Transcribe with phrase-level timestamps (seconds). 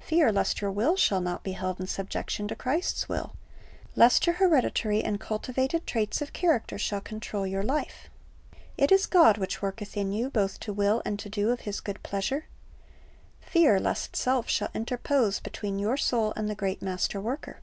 [0.00, 3.36] Fear lest your will shall not be held in subjection to Christ's will,
[3.94, 8.10] lest your hereditar)^ and cultivated traits of character shall control your life.
[8.76, 11.78] "It is God which worketh in you both to will and to do of His
[11.78, 12.46] good pleasure."
[13.40, 17.60] Fear lest self shall interpose between your soul and the great Master worker.